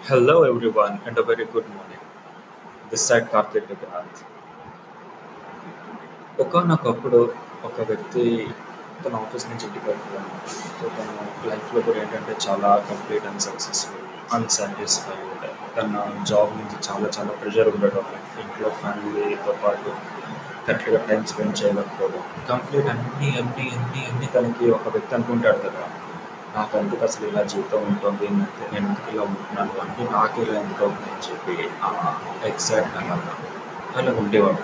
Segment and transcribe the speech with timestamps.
[0.00, 1.98] Hello, everyone, and a very good morning.
[2.90, 4.14] This side Karthik Vikrant.
[6.38, 7.20] ఒకనొకప్పుడు
[7.64, 8.24] ఒక వ్యక్తి
[9.02, 10.36] తన ఆఫీస్ నుంచి ఇంటికి వెళ్తున్నాడు
[10.74, 11.08] సో తన
[11.48, 14.04] లైఫ్లో కూడా ఏంటంటే చాలా కంప్లీట్ అండ్ సక్సెస్ఫుల్
[14.36, 15.44] అన్సాటిస్ఫైడ్
[15.76, 15.92] తన
[16.30, 18.06] జాబ్ నుంచి చాలా చాలా ప్రెషర్ ఉండడం
[18.42, 19.92] ఇంట్లో ఫ్యామిలీతో పాటు
[20.66, 25.84] కరెక్ట్గా టైం స్పెండ్ చేయలేకపోవడం కంప్లీట్ అన్నీ అన్నీ అన్నీ అన్నీ తనకి ఒక వ్యక్తి అనుకుంటాడు కదా
[26.56, 28.26] నాకు ఎందుకు అసలు ఇలా జీవితం ఉంటుంది
[28.72, 31.54] నేను ఎందుకు ఇలా ఉంటున్నాను అంటే నాకు ఇలా ఎందుకు అవుతుంది అని చెప్పి
[32.50, 33.34] ఎగ్జాక్ట్ అలాగా
[33.98, 34.62] అలా ఉండేవాడు.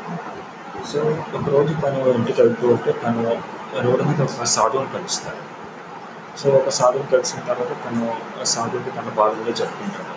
[0.90, 1.00] సో
[1.38, 3.22] ఒకరోజు తను ఇంటికి వెళ్తూ ఉంటే తను
[3.84, 5.42] రోడ్డు మీద ఒక సాధువుని కలుస్తాడు
[6.40, 8.08] సో ఒక సాధువుని కలిసిన తర్వాత తను
[8.42, 10.10] ఆ సాధువుకి తన బాధలు చెప్పుకుంటాడు.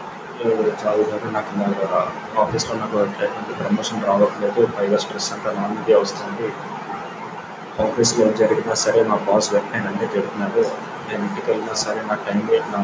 [0.81, 1.03] చాలు
[1.35, 2.01] నాకు ఇలాగ
[2.41, 6.49] ఆఫీస్లో నాకు ఎటువంటి ప్రమోషన్ రావట్లేదు పైగా స్ట్రెస్ అంతా నా మీదే వస్తుంది.
[7.85, 10.63] ఆఫీస్లో జరిగినా సరే మా బాస్ వెంటనే నన్నే తిడుతున్నాడు.
[11.07, 12.39] నేను ఇంటికి వెళ్ళినా సరే నా టైం
[12.71, 12.79] నా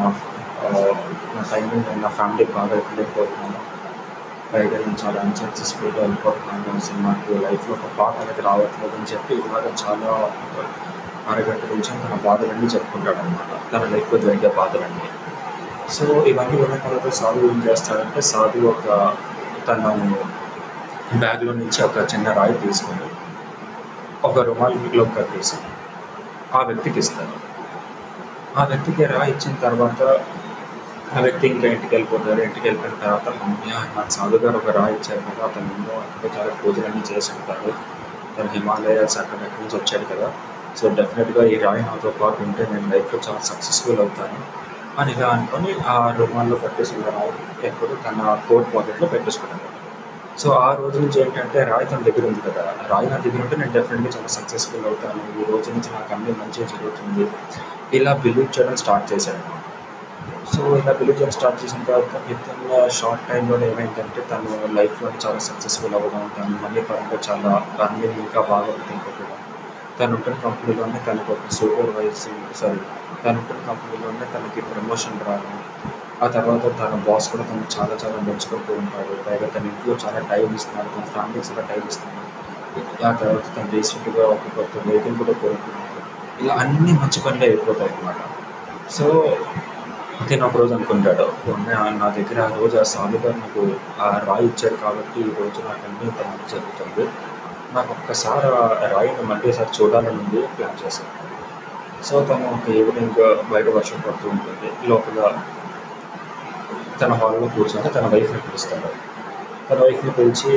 [1.35, 3.59] నా టైం నేను నా ఫ్యామిలీ బాగా ఇవ్వలేకపోతున్నాను
[4.53, 9.65] బయట నేను చాలా అన్సక్సెస్ఫుల్గా వెళ్ళిపోతున్నాను అసలు నాకు లైఫ్లో ఒక పాట అనేది రావట్లేదు అని చెప్పి ఇలాగ
[9.83, 10.09] చాలా
[11.27, 15.07] అరగంట నుంచి తన బాధలన్నీ చెప్పుకుంటాడు అనమాట తన లైఫ్లో జరిగే బాధలన్నీ.
[15.89, 18.87] సో ఇవన్నీ ఉన్న తర్వాత సాధువు ఏం చేస్తాడంటే సాధువు ఒక
[19.67, 19.87] తన
[21.19, 23.07] బ్యాగ్లో నుంచి ఒక చిన్న రాయి తీసుకుని
[24.23, 25.57] ఒక రుమాల్లో కట్టేసి
[26.53, 27.35] ఆ వ్యక్తికి ఇస్తారు
[28.57, 30.01] ఆ వ్యక్తికి రాయి ఇచ్చిన తర్వాత
[31.15, 35.19] ఆ వ్యక్తి ఇంకా ఇంటికి వెళ్ళిపోతారు ఇంటికి వెళ్ళిపోయిన తర్వాత మమ్మీ నాకు సాధు గారు ఒక రాయి ఇచ్చారు
[35.19, 37.71] కదా అతను ఎన్నో అక్కడ చాలా పూజలన్నీ చేసి ఉంటారు
[38.37, 40.27] తను హిమాలయాస్ అక్కడ ఎక్కడి నుంచి వచ్చాడు కదా.
[40.77, 44.39] సో డెఫినెట్గా ఈ రాయి నాతో పాటు ఉంటే నేను లైఫ్లో చాలా సక్సెస్ఫుల్ అవుతాను.
[44.99, 49.82] అని ఇలా అనుకొని ఆ రుమాల్లో కట్టేసిన రాయి ఎప్పుడు తన కోట్ పాకెట్లో పెట్టేసుకున్నాను.
[50.41, 52.63] సో ఆ రోజు నుంచి ఏంటంటే రాయి తన దగ్గర ఉంది కదా.
[52.91, 55.21] రాయి నా దగ్గర ఉంటే నేను డెఫినెట్గా చాలా సక్సెస్ఫుల్ అవుతాను.
[55.41, 57.25] ఈ రోజు నుంచి నాకు అన్ని మంచిగా జరుగుతుంది.
[57.97, 59.43] ఇలా బిలీవ్ చేయడం స్టార్ట్ చేశాను
[60.53, 62.47] సో ఇలా బిలీవ్ చేయడం స్టార్ట్ చేసిన తర్వాత విత్
[62.97, 67.51] షార్ట్ టైంలో ఏమైందంటే తను లైఫ్లో చాలా సక్సెస్ఫుల్ అవ్వడం తను మనీ పరంగా చాలా
[67.85, 69.29] అన్ని ఇంకా బాగా గుర్తింపడం
[69.99, 72.81] తను ఉంటున్న కంపెనీలోనే తనకు ఒక సూపర్వైజింగ్ సారీ
[73.23, 75.59] తను ఉంటున్న కంపెనీలోనే తనకి ప్రమోషన్ రావడం.
[76.23, 79.13] ఆ తర్వాత తన బాస్ కూడా తను చాలా చాలా మెచ్చుకుంటూ ఉంటాడు.
[79.27, 80.89] పైగా తన ఇంట్లో చాలా టైం ఇస్తున్నాడు.
[80.95, 82.29] తన ఫ్యామిలీకి చాలా టైం ఇస్తున్నాడు.
[83.07, 86.01] ఆ తర్వాత తను రీసెంట్గా ఒక కొత్త వెహికల్ కూడా కోరుకున్నాడు
[86.43, 88.21] ఇలా అన్ని మంచి పనులు అయిపోతాయి అన్నమాట.
[88.91, 89.05] సో
[90.29, 91.25] నేను ఒక రోజు అనుకుంటాడు
[92.01, 93.61] నా దగ్గర ఆ రోజు ఆ సాధు నాకు
[94.01, 97.09] ఆ రాయి ఇచ్చాడు కాబట్టి ఈ రోజు నాకు అన్ని ఇంత మంచి జరుగుతుంది
[97.73, 101.11] నాకు ఒక్కసారి ఆ రాయిని మళ్ళీసారి చూడాలని ఉంది ప్లాన్ చేశాను.
[102.03, 104.87] సో తను ఒక ఈవినింగ్ బయట వర్షం పడుతూ ఉంటుంది.
[104.89, 105.19] లోపల
[107.03, 108.89] తన హాల్లో కూర్చొని తన వైఫ్ని పిలుస్తాడు.
[109.69, 110.51] తన వైఫ్ని పిలిచి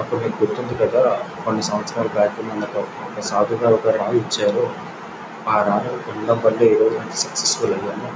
[0.00, 1.02] అప్పుడు మీకు గుర్తుంది కదా
[1.44, 4.64] కొన్ని సంవత్సరాల బ్యాక్ మనకు ఒక సాధుగా ఒక రాయి ఇచ్చారు.
[5.48, 8.10] ఆ రాయి ఉండడం వల్ల ఈరోజు నేను సక్సెస్ఫుల్ అయ్యాను.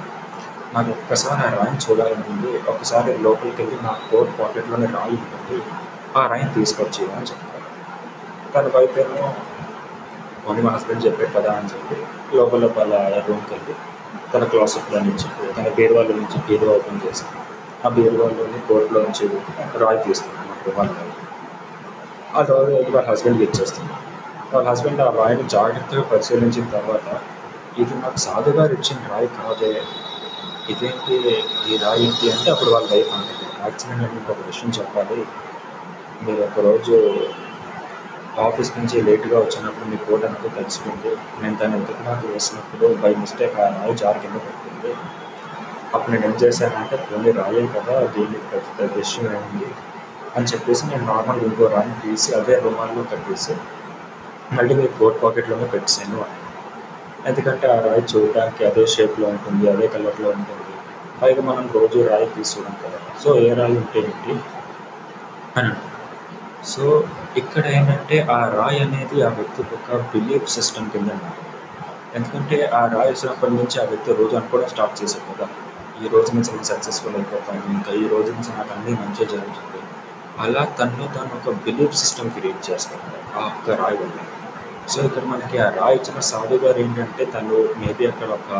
[0.75, 5.59] నాకు ఒక్కసారి ఆ రాయిని చూడాలని ఉంది ఒకసారి లోపలికి వెళ్ళి నా కోట్ పాకెట్లోనే రాయి ఉంటుంది
[6.17, 7.69] ఆ రాయిని తీసుకొచ్చి అని చెప్తారు
[8.55, 9.29] తన వైఫ్ ఏమో
[10.49, 11.97] ఓన్లీ మా హస్బెండ్ చెప్పాడు కదా అని చెప్పి
[12.37, 12.95] లోపల వాళ్ళ
[13.29, 13.75] రూమ్కి వెళ్ళి
[14.33, 15.27] తన క్లాసెట్లో నుంచి
[15.57, 17.25] తన బీరువాళ్ళ నుంచి పేరు ఓపెన్ చేసి
[17.87, 19.25] ఆ బీరువాలోని కోర్టులో నుంచి
[19.78, 20.95] రాయి తీసుకున్నాను రుమాలు
[22.34, 23.93] ఆ రాయి వాళ్ళ హస్బెండ్కి ఇచ్చేస్తుంది
[24.55, 27.09] వాళ్ళ హస్బెండ్ ఆ రాయిని జాగ్రత్తగా పరిశీలించిన తర్వాత
[27.78, 29.83] ఇది నాకు సాధుగారు ఇచ్చిన రాయి కాదే.
[30.71, 31.17] ఇదేంటి?
[31.69, 32.33] ఈ రాయి ఏంటి?
[32.33, 35.27] అంటే అప్పుడు వాళ్ళ వైఫ్ అంటుంది యాక్చువల్లీ నేను మీకు ఒక విషయం చెప్పాలి.
[36.22, 36.97] మీరు ఒకరోజు
[38.41, 41.16] ఆఫీస్ నుంచి లేట్గా వచ్చినప్పుడు మీ కోట్ అనేది తెలిసిపోయింది.
[41.43, 44.95] నేను దాన్ని ఉతకడానికి వేసినప్పుడు బై మిస్టేక్ ఆ రాయి జారి కింద పడుతుంది
[45.94, 49.66] అప్పుడు నేను ఏం చేశానంటే పోనీ రాయే కదా దీన్ని పెద్ద పెద్ద విషయం అయింది
[50.37, 53.55] అని చెప్పేసి నేను నార్మల్ ఇంకో రాయి తీసి అదే రుమాల్లో కట్టేసి
[54.53, 56.41] మళ్ళీ మీ కోట్ పాకెట్లోనే పెట్టాను అని.
[57.27, 60.60] ఎందుకంటే ఆ రాయి చూడడానికి అదే షేప్లో ఉంటుంది అదే కలర్లో ఉంటుంది.
[61.22, 62.99] పైగా మనం రోజు రాయి తీసుకోవడం కదా.
[63.25, 64.34] సో ఏ రాయి ఉంటే ఏంటి?
[65.56, 65.72] అని.
[66.65, 66.84] సో
[67.37, 71.09] ఇక్కడ ఏంటంటే ఆ రాయి అనేది ఆ వ్యక్తికి ఒక బిలీఫ్ సిస్టమ్ కింద
[72.15, 75.47] ఎందుకంటే ఆ రాయి వచ్చినప్పటి నుంచి ఆ వ్యక్తి రోజు అనుకోవడం స్టార్ట్ చేశారు కదా.
[76.03, 77.60] ఈ రోజు నుంచి నేను సక్సెస్ఫుల్ అయిపోతాను.
[77.72, 79.80] ఇంకా ఈ రోజు నుంచి నాకు అన్నీ మంచిగా జరుగుతుంది.
[80.45, 83.07] అలా తను తను ఒక బిలీఫ్ సిస్టమ్ క్రియేట్ చేస్తాడు.
[83.39, 84.19] ఆ ఒక్క రాయి వల్ల.
[84.92, 88.51] సో ఇక్కడ మనకి ఆ రాయి ఇచ్చిన సాధు గారు ఏంటంటే తను మేబీ అక్కడ ఒక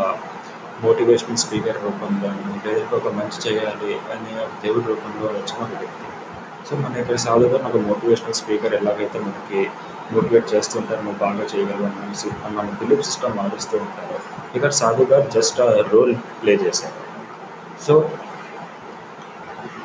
[0.85, 2.31] మోటివేషనల్ స్పీకర్ రూపంలో
[2.64, 6.09] లేదంటే ఒక మంచి చేయాలి అనే దేవుడి రూపంలో వచ్చిన ఒక వ్యక్తి.
[6.69, 9.61] సో మన ఇక్కడ సాధు గారు ఒక మోటివేషనల్ స్పీకర్ ఎలాగైతే మనకి
[10.14, 14.19] మోటివేట్ చేస్తుంటారు నువ్వు బాగా చేయగలవు అనేసి మన బిలీఫ్ సిస్టమ్ మారుస్తూ ఉంటారు
[14.56, 17.04] ఇక్కడ సాధు గారు జస్ట్ ఆ రోల్ ప్లే చేశారు.
[17.82, 18.11] సో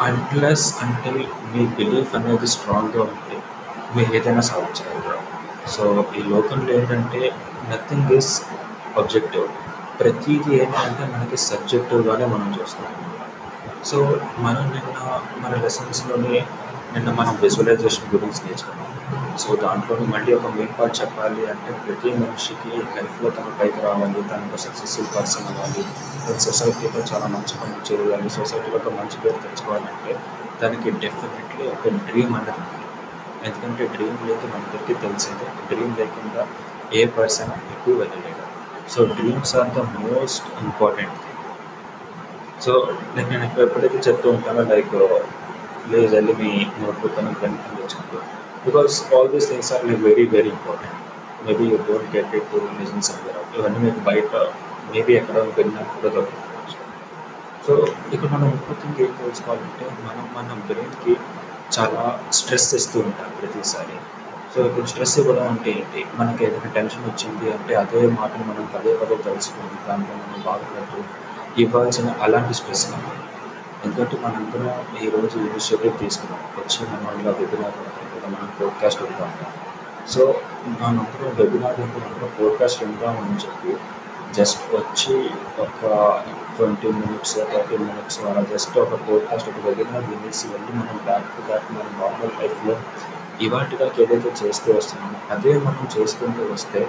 [0.01, 1.11] అన్లెస్ అంటే
[1.55, 3.41] మీ బిలీఫ్ అనేది స్ట్రాంగ్గా ఉంటే
[3.95, 5.19] మీరు ఏదైనా సాధించగలరు?
[5.69, 7.31] సో ఈ లోకంలో ఏంటంటే
[7.69, 8.41] నథింగ్ ఈస్
[8.97, 9.47] ఆబ్జెక్టివ్
[9.99, 12.87] ప్రతిదీ ఏంటంటే మనకి సబ్జెక్టివ్గానే మనం చూస్తాం.
[13.85, 16.47] సో మనం నిన్న మన లెసన్స్లోనే
[16.93, 18.85] నిన్న మనం విజువలైజేషన్ గురించి నేర్చుకున్నాం.
[19.37, 24.21] సో దాంట్లోని మళ్ళీ ఒక మెయిన్ పార్ట్ చెప్పాలి అంటే ప్రతి మనిషికి లైఫ్‌లో తన పైకి రావాలి.
[24.29, 25.83] తను ఒక సక్సెస్‌ఫుల్ పర్సన్ అవ్వాలి.
[26.23, 28.29] తన సొసైటీలో చాలా మంచి పనులు చేయాలి.
[28.29, 30.13] సొసైటీలో ఒక మంచి పేరు తెచ్చుకోవాలంటే
[30.61, 32.85] దానికి డెఫినెట్‌లీ ఒక డ్రీమ్ అనేది ఉంటుంది
[33.43, 35.47] ఎందుకంటే డ్రీమ్ లేదు మనందరికీ తెలిసిందే.
[35.69, 36.41] డ్రీమ్ లేకుండా
[36.93, 38.43] ఏ పర్సన్ ఎక్కువ వెళ్ళలేడు.
[38.89, 41.35] So dreams are the most important thing.
[42.61, 42.71] So
[43.15, 44.93] నేను నేను ఎప్పుడైతే చెప్తూ ఉంటానో లైక్
[45.83, 48.21] ప్లీజ్ వెళ్ళి మీ నోట్‌బుక్ అని పెన్ అని
[48.65, 50.95] because all these things are like very very important.
[51.45, 54.31] Maybe you don't get it to listen somewhere ఇవన్నీ మీకు బయట
[54.93, 56.77] మేబీ ఎక్కడ వెళ్ళినా కూడా దొరకకపోవచ్చు.
[57.65, 57.73] సో
[58.13, 61.13] ఇక్కడ మనం ఇంకొకటి ఏం తెలుసుకోవాలంటే మనం మన బ్రెయిన్‌కి
[61.71, 63.97] చాలా స్ట్రెస్ ఇస్తూ ఉంటాం ప్రతిసారి.
[64.53, 66.01] సో ఇప్పుడు స్ట్రెస్ ఇవ్వడం అంటే ఏంటి?
[66.19, 70.99] మనకి ఏదైనా టెన్షన్ వచ్చింది అంటే అదే మాటను మనం పదే పదే తెలుసుకుని దాంట్లో మనం బాధపడుతూ
[71.57, 73.23] ఇవ్వాల్సిన అలాంటి స్ట్రెస్ కావాలి
[73.83, 74.69] ఎందుకంటే మనందరం
[75.03, 76.41] ఈరోజు ఇనిషియేటివ్ తీసుకున్నాం.
[76.57, 77.77] వచ్చి మనలో వెబినార్
[78.25, 79.31] మనం పోడ్‌కాస్ట్ ఉంటాం
[80.07, 80.21] సో
[80.81, 83.71] మనందరం వెబినార్ వింటున్నప్పుడు పోడ్‌కాస్ట్ ఉంటామని అని చెప్పి
[84.33, 85.15] జస్ట్ వచ్చి
[85.59, 85.83] ఒక
[86.57, 91.41] 20 మినిట్స్, 30 మినిట్స్ అలా జస్ట్ ఒక పోడ్‌కాస్ట్ ఒక వెబినార్ వినేసి వెళ్ళి మనం బ్యాక్ టు
[91.41, 92.75] బ్యాక్ మన నార్మల్ లైఫ్‌లో
[93.41, 96.81] ఇవాల్టిదాకా ఏదైతే చేస్తూ వస్తున్నామో అదే మనం చేసుకుంటూ వస్తే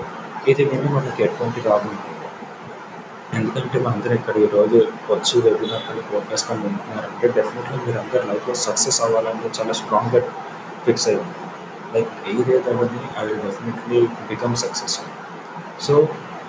[0.48, 2.19] ఇది విని మనకి ఎటువంటి రాబోతుంది
[3.32, 4.78] ఎందుకంటే మనందరం ఇక్కడ ఈరోజు
[5.10, 10.20] వచ్చి వెబినార్ కానీ, పోడ్‌కాస్ట్ కానీ వింటున్నారంటే డెఫినెట్‌లీ మీరందరూ లైఫ్‌లో సక్సెస్ అవ్వాలని చాలా స్ట్రాంగ్‌గా
[10.84, 11.46] ఫిక్స్ అయ్యి ఉంటారు.
[11.94, 15.12] లైక్ ఏదేదవ్వని ఐ విల్ డెఫినెట్‌లీ బికమ్ సక్సెస్‌ఫుల్.
[15.80, 15.94] సో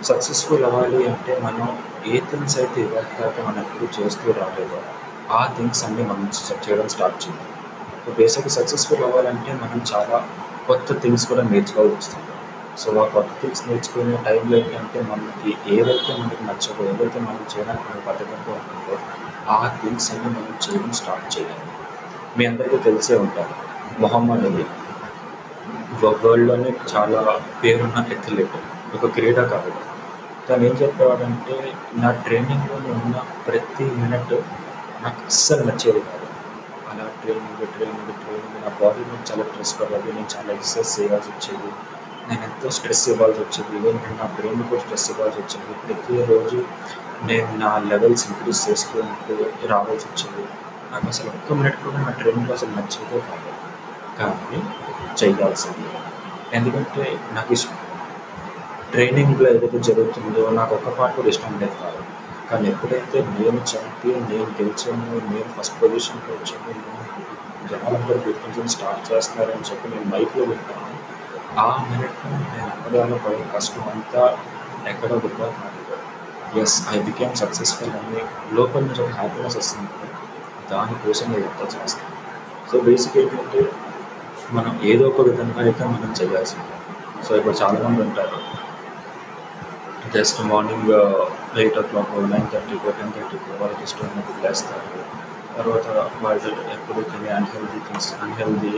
[0.03, 1.67] సక్సెస్‌ఫుల్ అవ్వాలి అంటే మనం
[2.05, 4.79] ఏ థింగ్స్ అయితే ఇవాల్టిదాకా మనం ఎప్పుడు చేస్తూ రాలేదో
[5.31, 6.25] ఆ థింగ్స్ అన్నీ మనం
[6.63, 7.47] చేయడం స్టార్ట్ చేయాలి.
[8.05, 10.19] సో బేసిక్‌గా సక్సెస్‌ఫుల్ అవ్వాలంటే మనం చాలా
[10.67, 12.30] కొత్త థింగ్స్ కూడా నేర్చుకోవాల్సి వస్తుంది.
[12.77, 18.05] సో ఆ కొత్త థింగ్స్ నేర్చుకునే టైంలో ఏంటంటే మనకి ఏదైతే మనకి నచ్చదో ఏదైతే మనం చేయడానికి మనకు
[18.07, 18.95] బద్ధకంగా ఉంటుందో
[19.49, 21.65] ఆ థింగ్స్ అన్ని మనం చేయడం స్టార్ట్ చేయాలి.
[22.37, 23.55] మీ అందరికీ తెలిసే ఉంటారు
[23.99, 24.65] మొహమ్మద్ అలీ
[26.03, 27.19] వరల్డ్‌లోనే చాలా
[27.63, 28.55] పేరున్న అథ్లెట్.
[28.95, 29.81] ఒక క్రీడాకారుడు.
[30.47, 31.55] తను ఏం చెప్పేవాడంటే
[31.93, 33.15] నా ట్రైనింగ్లో ఉన్న
[33.47, 34.33] ప్రతి మినిట్
[35.01, 36.27] నాకు అస్సలు నచ్చేది కాదు.
[36.91, 40.13] అలా ట్రైనింగ్, ట్రైనింగ్, ట్రైనింగ్ నా బాడీ మీద చాలా స్ట్రెస్ పడేది.
[40.13, 41.69] నేను చాలా ఎక్సర్సైజ్ చేయాల్సి వచ్చేది.
[42.29, 46.59] నేను ఎంతో స్ట్రెస్ ఇవ్వాల్సి వచ్చింది ఈవెన్ నా బ్రెయిన్ కూడా స్ట్రెస్ ఇవ్వాల్సి వచ్చింది ప్రతిరోజు
[47.23, 49.33] నేను నా లెవెల్స్ ఇంక్రీజ్ చేసుకుంటూ
[49.67, 50.43] రావాల్సి వచ్చింది
[50.91, 53.51] నాకు అసలు ఒక్క మినిట్ కూడా నా ట్రైనింగ్ అసలు నచ్చిందో కాదు.
[54.17, 54.59] కానీ
[55.21, 55.89] చేయాల్సింది
[56.53, 57.03] ఎందుకంటే
[57.33, 57.77] నాకు ఇష్టం.
[58.91, 62.01] ట్రైనింగ్‌లో ఏదైతే జరుగుతుందో నాకు ఒక్క పాట కూడా ఇష్టం ఉండేది కాదు.
[62.49, 66.73] కానీ ఎప్పుడైతే నేను చాంపియన్, నేను గెలిచాను, నేను ఫస్ట్ పొజిషన్‌కి వచ్చాను,
[67.69, 70.90] జనాలందరూ గుర్తించడం స్టార్ట్ చేస్తున్నారని చెప్పి నేను మైక్‌లో వింటాను.
[71.57, 74.21] ఆ మినిట్‌లో నేను అప్పడాలో పడిన కష్టం అంతా
[74.87, 75.47] ఎక్కడో వృధా
[76.61, 78.21] ఎస్ ఐ బికేమ్ సక్సెస్‌ఫుల్ అని
[78.53, 79.89] లోపల నుంచి ఒక హ్యాపీనెస్ వస్తుంది
[80.71, 82.09] దానికోసం నేను ఇదంతా చేస్తాను.
[82.71, 83.61] సో బేసిక్ ఏంటంటే
[84.51, 86.69] మనం ఏదో ఒక విధంగా అయితే మనం చేయాల్సింది
[87.27, 88.39] సో ఇప్పుడు చాలామంది ఉంటారు.
[90.13, 90.91] జస్ట్ మార్నింగ్
[91.57, 94.87] 8:00కో, 9:30కో, 10:30కో వాళ్ళకి ఇష్టమైనప్పుడు లేస్తారు.
[95.61, 95.87] తర్వాత
[96.23, 98.73] వాళ్ళు ఎప్పుడు unhealthy unhealthy things, unhealthy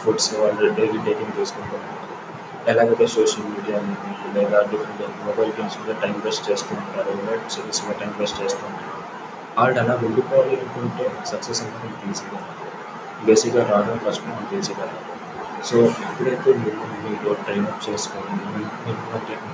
[0.00, 2.00] foods వాళ్ళు డైలీ టేకింగ్ చేసుకుంటూ ఉంటారు.
[2.72, 3.78] ఎలాగైతే సోషల్ మీడియా
[4.36, 7.14] లేదా డిఫరెంట్ మొబైల్ గేమ్స్ మీద టైం వేస్ట్ చేస్తూ ఉంటారు.
[7.26, 8.90] వెబ్ సీరీస్ మీద టైం వేస్ట్ చేస్తూ ఉంటారు.
[9.58, 12.40] వాళ్ళు అలా వెళ్ళిపోవాలి అనుకుంటే సక్సెస్ అనేది మీకు ఈజీగా
[13.26, 15.10] బేసిక్‌గా రావడం కష్టం మనకి ఈజీగా రాదు.
[15.68, 15.76] సో
[16.06, 18.64] ఎప్పుడైతే మీరు మీరు ట్రైన్ అప్ చేసుకోండి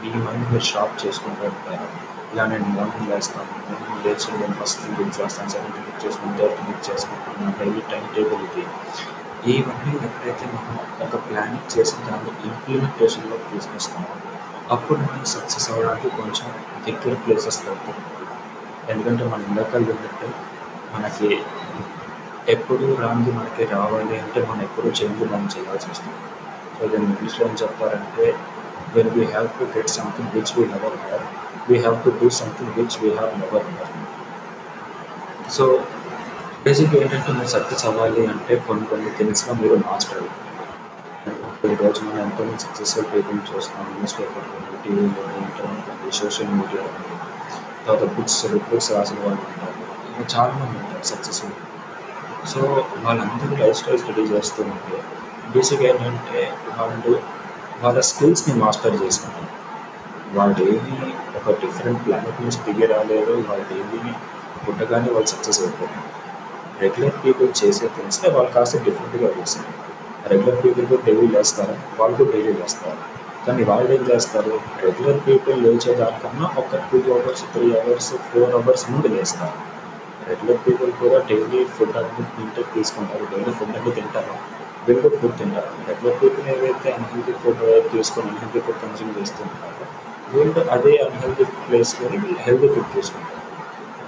[0.02, 1.88] మీ మైండ్ మీరు షాప్ చేసుకుంటూ ఉంటారు
[2.32, 5.50] ఇలా నేను మార్నింగ్ వేస్తాను మార్నింగ్ లేచి నేను ఫస్ట్ బుక్ చేస్తాను.
[5.50, 7.38] సెకండ్ బుక్ చేసుకుని థర్డ్ బుక్ చేసుకుంటాను.
[7.44, 8.64] నా డైలీ టైం టేబుల్ ఇది.
[9.52, 14.14] ఇవన్నీ ఎప్పుడైతే మనం ఒక ప్లానింగ్ చేసి దాన్ని ఇంప్లిమెంటేషన్లో తీసుకొస్తామో
[14.70, 16.48] అప్పుడు మనం సక్సెస్ అవ్వడానికి కొంచెం
[16.86, 18.02] దగ్గర ప్లేసెస్ దొరుకుతాయి.
[18.88, 20.28] ఎందుకంటే మనం ఇందాక ఏంటంటే
[20.94, 21.28] మనకి
[22.48, 26.16] ఎప్పుడు రాంది మనకి రావాలి అంటే మనం ఎప్పుడు చేయనిది మనం చేయాల్సి వస్తుంది.
[26.76, 28.26] సో దీన్ని ఇంగ్లీష్‌లో ఏం చెప్తారంటే
[28.94, 31.26] when we have to get something which we never had,
[31.68, 34.06] we have to do something which we have never learned.
[35.50, 35.64] So
[36.64, 40.36] బేసిక్‌గా ఏంటంటే మీరు సక్సెస్ అవ్వాలి అంటే కొన్ని కొన్ని థింగ్స్‌లో మీరు మాస్టర్ అవ్వాలి.
[41.70, 43.88] ఈరోజు మనం ఎంతోమంది సక్సెస్‌ఫుల్ పీపుల్‌ని చూస్తున్నాం.
[43.96, 47.16] న్యూస్ పేపర్‌లోని, టీవీలోని, ఇంటర్నెట్‌లోని, సోషల్ మీడియాలోని.
[47.84, 48.38] తర్వాత బుక్స్
[48.70, 49.76] బుక్స్ రాసిన వాళ్ళు ఉంటారు.
[50.10, 51.56] ఇంకా చాలామంది ఉంటారు సక్సెస్‌ఫుల్.
[52.46, 52.60] సో
[53.02, 54.98] వాళ్ళందరూ లైఫ్ స్టైల్ స్టడీ చేస్తూ ఉంటే
[55.54, 56.40] బేసిక్‌గా ఏంటంటే
[56.78, 57.12] వాళ్ళు
[57.82, 59.48] వాళ్ళ స్కిల్స్‌ని మాస్టర్ చేసుకుంటారు.
[60.34, 60.96] వాళ్ళేమి
[61.38, 63.36] ఒక డిఫరెంట్ ప్లానెట్ నుంచి దిగి రాలేరు.
[63.48, 64.00] వాళ్ళేమి
[64.64, 66.02] పుట్టగానే వాళ్ళు సక్సెస్ అయిపోయారు.
[66.80, 69.72] రెగ్యులర్ పీపుల్ చేసే థింగ్స్‌ని వాళ్ళు కాస్త డిఫరెంట్‌గా చేశారు.
[70.28, 72.98] రెగ్యులర్ పీపుల్ కూడా డైలీ చేస్తారు వాళ్ళు డైలీ లేస్తారు.
[73.46, 74.54] కానీ వాళ్ళు ఏం చేస్తారు?
[74.84, 79.56] రెగ్యులర్ పీపుల్ లేచేదానికన్నా ఒక two hours, three hours, four hours ముందు లేస్తారు.
[80.28, 84.34] రెగ్యులర్ పీపుల్ కూడా డైలీ ఫుడ్ అనేది తింటే తీసుకుంటారు డైలీ ఫుడ్ అనేది తింటారు
[84.84, 87.62] వీళ్ళు కూడా ఫుడ్ తింటారు రెగ్యులర్ పీపుల్ ఏవైతే అన్హెల్తీ ఫుడ్
[87.94, 89.86] తీసుకొని అన్హెల్తీ ఫుడ్ కన్జ్యూమ్ చేస్తుంటారో
[90.32, 93.36] వీళ్ళు అదే అన్హెల్తీ ప్లేస్లో వీళ్ళు హెల్తీ ఫుడ్ తీసుకుంటారు.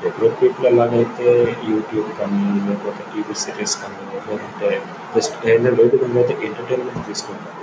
[0.05, 1.27] రెగ్యులర్ పీపుల్ ఎలాగైతే
[1.71, 4.71] యూట్యూబ్ కానీ లేకపోతే టీవీ సిరీస్ కానీ లేదంటే
[5.15, 7.59] జస్ట్ ఏదైనా లేదు అయితే ఎంటర్టైన్మెంట్ తీసుకుంటారు.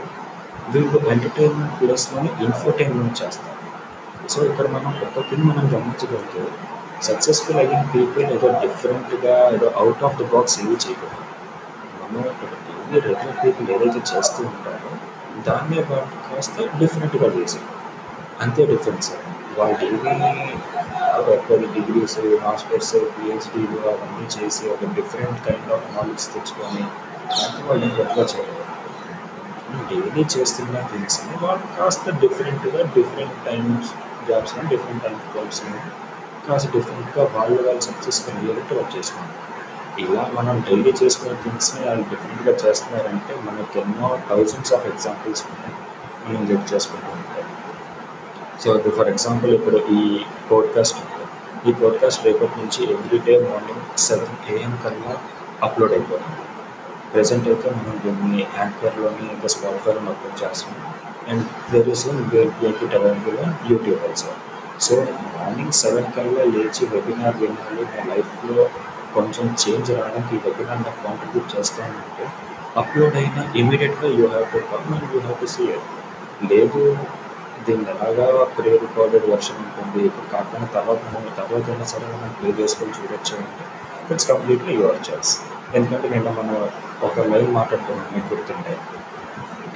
[0.74, 3.56] వీళ్ళు ఎంటర్టైన్మెంట్ ప్లేస్లోని ఇన్ఫర్టైన్మెంట్ చేస్తారు.
[4.34, 6.44] సో ఇక్కడ మనం ఒక్కటిని మనం గమనించగలిగితే
[7.08, 11.26] సక్సెస్ఫుల్ అయిన పీపుల్ ఏదో డిఫరెంట్గా ఏదో అవుట్ ఆఫ్ ద బాక్స్ ఏవి చేయకూడదు
[12.12, 14.92] రెగ్యులర్ పీపుల్ ఏదైతే చేస్తూ ఉంటారో
[15.48, 17.60] దాన్నే వాళ్ళు కాస్త డిఫరెంట్గా చేసి
[18.40, 19.10] అంతే డిఫరెన్స్
[19.58, 20.14] వాళ్ళు డైలీ
[21.20, 26.84] ఒక డిగ్రీస్ మాస్టర్స్ పిహెచ్డీలు అవన్నీ చేసి ఒక డిఫరెంట్ కైండ్ ఆఫ్ నాలెడ్జ్ తెచ్చుకొని
[27.40, 28.56] అంటే వాళ్ళు గొప్పగా చేయలేదు.
[29.90, 33.90] డైలీ చేస్తున్న థింగ్స్ని వాళ్ళు కాస్త డిఫరెంట్గా డిఫరెంట్ టైమ్స్
[34.30, 35.74] జాబ్స్ని డిఫరెంట్ టైమ్స్ జాబ్స్ని
[36.48, 39.49] కాస్త డిఫరెంట్గా వాళ్ళు వాళ్ళు సక్సెస్ఫుల్ అయ్యేటట్టు వర్క్ చేసుకుంటారు
[40.04, 45.76] ఇలా మనం డైలీ చేసుకునే థింగ్స్ని వాళ్ళు డిఫరెంట్గా చేస్తున్నారంటే మనకి ఎన్నో థౌజండ్స్ ఆఫ్ ఎగ్జాంపుల్స్ ఉన్నాయి
[46.26, 47.48] మనం చెక్ చేసుకుంటూ ఉంటాం.
[48.64, 50.02] సో ఫర్ ఎగ్జాంపుల్ ఇప్పుడు ఈ
[50.52, 51.00] పోడ్కాస్ట్
[51.70, 55.14] ఈ పోడ్కాస్ట్ రేపటి నుంచి every day morning seven AM కల్లా
[55.68, 56.44] అప్లోడ్ అయిపోతుంది.
[57.14, 60.94] ప్రజెంట్ అయితే మనం దీన్ని యాంకర్లోని ఇంకా స్పాటిఫైలో అప్లోడ్ చేస్తున్నాం
[61.30, 62.06] and there is
[62.62, 63.40] make it available
[63.72, 64.32] YouTube also
[64.86, 64.96] so
[65.36, 67.84] morning seven కల్లా లేచి వెబినార్ వినాలి.
[67.96, 68.58] నా లైఫ్లో
[69.14, 72.26] కొంచెం చేంజ్ రావడానికి ఈ దగ్గర నాకు కాంట్రిబ్యూట్ చేస్తానంటే
[72.78, 75.88] అప్లోడ్ అయిన ఇమీడియట్గా you have to come and you have to see it
[76.52, 76.82] లేదు
[77.66, 82.52] దీన్ని ఎలాగా ప్రీ రికార్డెడ్ వర్షన్ ఉంటుంది ఇప్పుడు కాకుండా తర్వాత మనం తర్వాత అయినా సరే మనం ప్లే
[82.60, 83.66] చేసుకొని చూడొచ్చు అంటే
[84.10, 85.34] ఇట్స్ కంప్లీట్లీ యువర్ చాయిస్
[85.76, 86.56] ఎందుకంటే నిన్న మనం
[87.04, 88.76] ఒక లైన్ మాట్లాడుకున్నాం మీకు గుర్తుంటే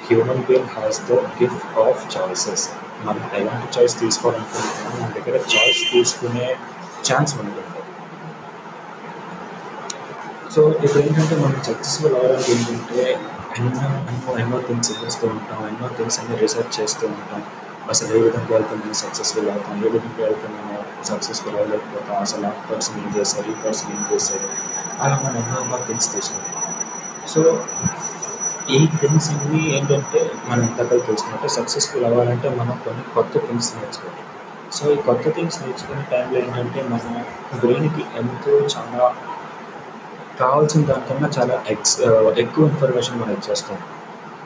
[0.06, 2.66] human being has the gift of choices
[3.04, 6.48] మనం ఎలాంటి చాయిస్ తీసుకోవాలనుకుంటున్నాం మన దగ్గర చాయిస్ తీసుకునే
[7.08, 7.82] ఛాన్స్ మనకు ఉంటుంది
[10.56, 13.04] సో ఇప్పుడు ఏంటంటే మనం సక్సెస్ఫుల్ అవ్వడానికి ఏంటంటే
[13.58, 13.72] ఎన్నో
[14.12, 17.42] ఎన్నో ఎన్నో థింగ్స్ చేస్తూ ఉంటాం ఎన్నో థింగ్స్ అన్ని రీసెర్చ్ చేస్తూ ఉంటాం.
[17.90, 22.50] అసలు ఏ విధంగా వెళ్తే మనం సక్సెస్ఫుల్ అవుతాం ఏ విధంగా వెళ్తే మనం సక్సెస్ఫుల్ అవ్వలేకపోతాం అసలు ఆ
[22.72, 24.48] పర్సన్ ఏం చేస్తారు ఈ పర్సన్ ఏం చేస్తారు
[25.02, 26.60] అలా మనం ఎన్నో ఎన్నో థింగ్స్ తీసుకుంటాం
[27.28, 27.42] సో
[28.70, 34.24] ఈ థింగ్స్ అన్ని ఏంటంటే మనం ఇంతకల్ తెలుసుకుంటే సక్సెస్ఫుల్ అవ్వాలంటే మనం కొన్ని కొత్త థింగ్స్ నేర్చుకోవాలి.
[34.72, 37.12] సో ఈ కొత్త థింగ్స్ నేర్చుకునే టైంలో ఏంటంటే మనం
[37.60, 39.14] బ్రెయిన్కి ఎంతో చాలా
[40.40, 41.96] కావాల్సిన దానికన్నా చాలా ఎక్స్
[42.44, 43.78] ఎక్కువ ఇన్ఫర్మేషన్ మనం ఇచ్చేస్తాం.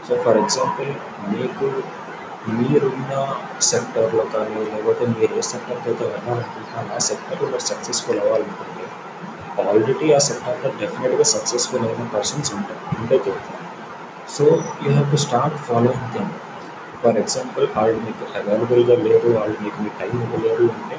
[0.07, 0.89] సో ఫర్ ఎగ్జాంపుల్
[1.31, 1.67] మీకు
[2.57, 3.13] మీరున్న
[3.69, 8.83] సెక్టర్లో కానీ లేకపోతే మీరు ఏ సెక్టర్కి అయితే వెళ్ళాలనుకుంటున్నారో ఆ సెక్టర్లో మీరు సక్సెస్ఫుల్ అవ్వాలనుకుంటే
[9.63, 13.63] ఆల్రెడీ ఆ సెక్టర్లో డెఫినెట్గా సక్సెస్ఫుల్ అయిన పర్సన్స్ ఉంటాయి ఉంటే చెప్తారు
[14.35, 14.45] so
[14.83, 16.31] you have to start following them
[17.01, 20.97] for example వాళ్ళు మీకు అవైలబుల్గా లేరు వాళ్ళు మీకు మీ టైం ఇవ్వలేరు అంటే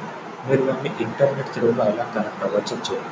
[0.48, 3.10] మీరు దాన్ని ఇంటర్నెట్ త్రూగా ఎలా కనెక్ట్ అవ్వచ్చు చేయాలి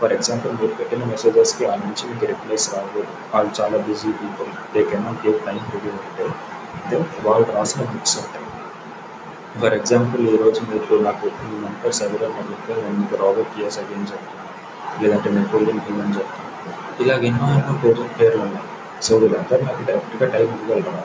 [0.00, 3.02] ఫర్ ఎగ్జాంపుల్ మీరు పెట్టిన మెసేజెస్కి ఆ నుంచి మీకు రిప్లైస్ రావు.
[3.34, 6.26] వాళ్ళు చాలా busy people they cannot take time to do అంటే
[6.90, 8.44] దెన్ వాళ్ళు రాసిన బుక్స్ ఉంటాయి.
[9.60, 14.44] ఫర్ ఎగ్జాంపుల్ ఈరోజు మీరు నాకు మీ మెంటర్స్ సెవెరల్ అడిగితే నేను మీకు రాబర్ట్ కియస్ అగేన్ చెప్తాను
[15.02, 16.44] లేదంటే నెపోలియన్ హిల్ అని చెప్తాను
[17.04, 18.66] ఇలాగ ఎన్నో ఎన్నో పేర్లు పేర్లు ఉన్నాయి.
[19.06, 21.02] సో వీళ్ళంతా నాకు డైరెక్ట్గా టైం ఇవ్వగలరా?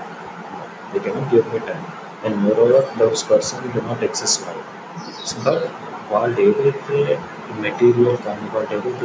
[0.91, 1.81] They cannot give me time
[2.25, 4.63] and moreover those person do not access వాళ్ళు
[5.29, 5.65] సో బట్
[6.13, 6.99] వాళ్ళు ఏదైతే
[7.59, 8.47] మెటీరియల్ కానీ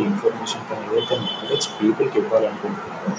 [0.03, 0.87] ఇన్ఫర్మేషన్ కానీ
[1.26, 3.12] నాలెడ్జ్ పీపుల్కి ఇవ్వాలనుకుంటున్నారో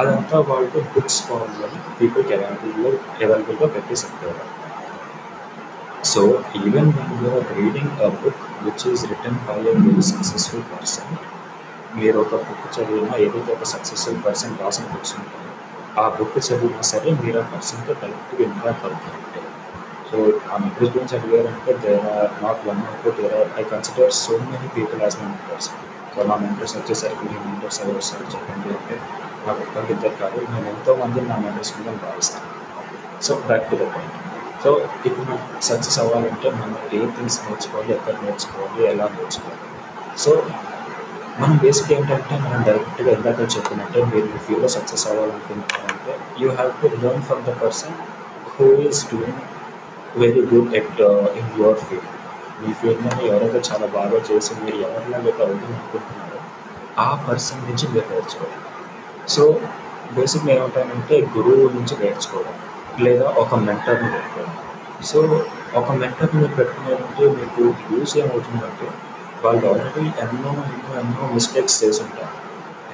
[0.00, 2.90] అదంతా వాళ్ళు బుక్స్ ఫార్మ్లో పీపుల్కి అవైలబుల్లో
[3.22, 4.44] అవైలబుల్గా పెట్టేసి ఉంటారు
[6.04, 6.22] so
[6.58, 11.12] even when reading a book which is written by a very successful person
[11.96, 15.52] మీరు ఒక బుక్ చదివినా ఏదైతే ఒక సక్సెస్ఫుల్ పర్సన్ రాసిన బుక్స్ ఉంటాయో
[15.98, 18.84] ఆ బుక్ చదివినా సరే మీరు ఆ పర్సన్తో డైరెక్ట్గా ఇంటరాక్ట్
[20.08, 24.12] సో ఆ మెంటర్స్ గురించి అడిగారంటే there are not one or two there are I consider
[24.18, 25.68] so many people as my mentors
[26.12, 28.96] so నా మెంటర్స్ వచ్చేసరికి మీ మెంటర్స్ ఎవరు వస్తారు చెప్పండి అంటే
[29.46, 32.46] నాకు ఒక్కరికి ఇద్దరు కాదు నేను ఎంతో మంది నా మెంటర్స్ కింద భావిస్తాను
[33.26, 34.16] so back to the point
[34.62, 34.70] so
[35.06, 35.38] ఇప్పుడు మనం
[35.68, 39.60] సక్సెస్ అవ్వాలంటే మనం ఏ థింగ్స్ నేర్చుకోవాలి ఎక్కడ నేర్చుకోవాలి ఎలా నేర్చుకోవాలి?
[40.16, 40.30] సో
[41.38, 46.88] మనం బేసిక్ ఏంటంటే మనం డైరెక్ట్గా ఇందాక చెప్పినట్టే మీరు మీ ఫీల్డ్లో success అవ్వాలనుకుంటున్నారంటే you have to
[46.96, 47.94] learn from the person
[48.54, 49.40] who is doing
[50.22, 51.00] very good at
[51.40, 52.14] in your field
[52.60, 56.38] మీ ఫీల్డ్లో ఎవరైతే చాలా బాగా చేసి మీరు ఎవరిలాగైతే అవుతుంది అనుకుంటున్నారో
[56.98, 58.58] ఆ పర్సన్ నుంచి మీరు నేర్చుకోవాలి.
[59.34, 59.42] సో
[60.16, 62.56] బేసిక్గా ఏమంటానంటే గురువు నుంచి నేర్చుకోవడం
[63.04, 64.54] లేదా ఒక మెంటర్ని పెట్టుకోవడం
[65.10, 65.18] సో
[65.80, 68.88] ఒక మెంటర్ని మీరు పెట్టుకున్నారంటే మీకు యూస్ ఏమవుతుందంటే
[69.44, 72.34] వాళ్ళు ఆల్రెడీ ఎన్నో ఎన్నో ఎన్నో మిస్టేక్స్ చేసి ఉంటారు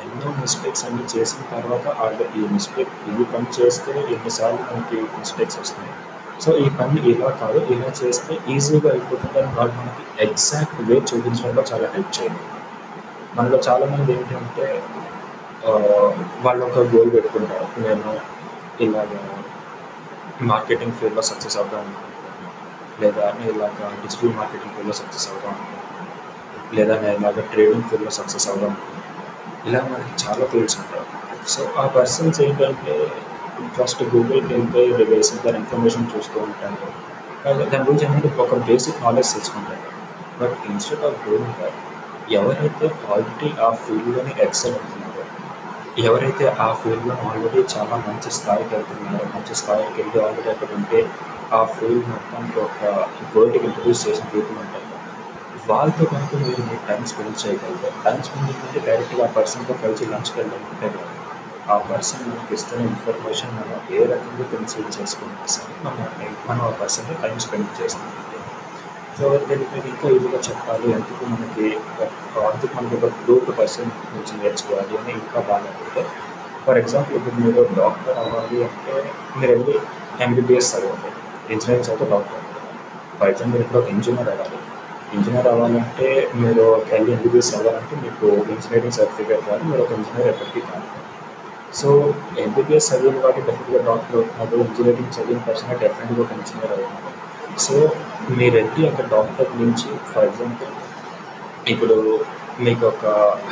[0.04, 5.94] ఎన్నో మిస్టేక్స్ అన్ని చేసిన తర్వాత వాళ్ళు ఈ మిస్టేక్ ఈ పని చేస్తే ఎన్నిసార్లు మనకి మిస్టేక్స్ వస్తున్నాయి?
[6.40, 11.86] సో ఈ పని ఇలా కాదు ఇలా చేస్తే ఈజీగా అయిపోతుందని వాళ్ళు మనకి ఎగ్జాక్ట్ వే చూపించడంలో చాలా
[11.94, 12.42] హెల్ప్ చేయండి
[13.36, 14.66] మనలో చాలామంది ఏంటంటే
[16.44, 17.66] వాళ్ళు ఒక గోల్ పెట్టుకుంటారు.
[17.78, 18.10] నేను
[18.80, 19.12] ఇలాగ
[20.50, 22.50] మార్కెటింగ్ ఫీల్డ్‌లో సక్సెస్ అవుదాం అనుకుంటున్నాను.
[23.02, 23.72] లేదా నేను ఇలాగ
[24.02, 26.10] డిజిటల్ మార్కెటింగ్ ఫీల్డ్‌లో సక్సెస్ అవుదాం అనుకుంటున్నాను.
[26.76, 29.02] లేదా నేను ఇలాగ ట్రేడింగ్ ఫీల్డ్‌లో సక్సెస్ అవుదాం అనుకుంటున్నాను.
[29.68, 31.06] ఇలా మనకి చాలా ఫీల్డ్స్ ఉంటాయి.
[31.46, 32.94] సో, ఆ పర్సన్స్ ఏంటంటే
[33.76, 36.88] ఫస్ట్ గూగుల్‌కెళ్ళిపోయి బేసిక్ దాని ఇన్ఫర్మేషన్ చూస్తూ ఉంటారు.
[37.44, 39.82] అలాగే దాని గురించి ఏంటంటే ఒక బేసిక్ నాలెడ్జ్ తెలుసుకుంటాను
[40.40, 41.80] but instead of doing that
[42.32, 45.24] ఎవరైతే ఆల్రెడీ ఆ ఫీల్డ్‌లోనే ఎక్సెల్ అవుతున్నారో,
[46.04, 51.00] ఎవరైతే ఆ ఫీల్డ్‌లో ఆల్రెడీ చాలా మంచి స్థాయికి వెళ్తున్నారో, మంచి స్థాయికి వెళ్ళి ఆల్రెడీ అక్కడ ఉంటే
[51.52, 52.80] ఆ ఫీల్డ్ మొత్తానికి ఒక
[53.34, 54.80] వరల్డ్‌కి ఇంట్రడ్యూస్ చేసిన పీపుల్ ఉంటారు.
[55.68, 60.36] వాళ్ళతో కనుక మీరు మీ టైం స్పెండ్ చేయగలరు టైం స్పెండింగ్ అంటే డైరెక్ట్‌గా ఆ పర్సన్‌తో కలిసి లంచ్‌కి
[60.40, 60.98] వెళ్ళడం ఉంటారు
[61.66, 66.02] ఆ పర్సన్ మనకి ఇస్తున్న ఇన్ఫర్మేషన్ మనం ఏ రకంగా కన్సిడర్ చేసుకున్నా సరే మనం
[66.48, 68.40] మనం ఆ పర్సన్‌తో టైం స్పెండ్ చేస్తున్నట్టే.
[69.18, 71.66] సో, దీనికి మీకు ఇంకా ఈజీగా చెప్పాలి ఎందుకు మనకి
[72.38, 76.02] ఆహ్, మనకి ఒక గ్రూప్ పర్సన్ నుంచి నేర్చుకోవాలి అని ఇంకా బాగా అంటే
[76.64, 78.94] ఫర్ ఎగ్జాంపుల్ ఇప్పుడు మీరు డాక్టర్ అవ్వాలి అంటే
[79.36, 79.74] మీరెళ్ళి
[80.20, 81.10] ఎంబీబీఎస్ చదవండి.
[81.52, 82.42] ఇంజినీరింగ్ చదివితే డాక్టర్
[83.18, 84.60] ఫర్ ఎగ్జాంపుల్ ఇప్పుడు ఒక ఇంజనీర్ అవ్వాలి.
[85.14, 89.64] ఇంజనీర్ అవ్వాలంటే మీరు వెళ్ళి ఎంబీబీఎస్ అవ్వాలంటే మీకు ఇంజనీరింగ్ సర్టిఫికేట్ రావాలి.
[89.70, 90.86] మీరు ఒక ఇంజనీర్ ఎప్పటికీ కాదు.
[91.74, 91.88] సో,
[92.38, 94.56] ఎంబీబీఎస్ చదివిన కాబట్టి డెఫినెట్గా డాక్టర్ అవుతున్నాడు.
[94.56, 97.10] ఇంజనీరింగ్ చదివిన పర్సన్ డెఫినెట్గా ఒక ఇంజనీర్ అవుతున్నాడు.
[97.58, 97.74] సో,
[98.30, 100.72] మీరెళ్ళి ఒక డాక్టర్ నుంచి ఫర్ ఎగ్జాంపుల్
[101.68, 101.96] ఇప్పుడు
[102.60, 103.04] మీకు ఒక